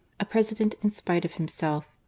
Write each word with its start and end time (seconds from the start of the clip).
A 0.19 0.25
PRESIDENT 0.25 0.73
IN 0.81 0.89
SPITE 0.89 1.25
OF 1.25 1.33
HIMSELF. 1.35 1.85
1869. 1.85 1.93